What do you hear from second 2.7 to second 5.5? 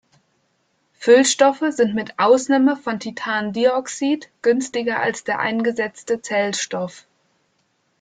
von Titandioxid günstiger als der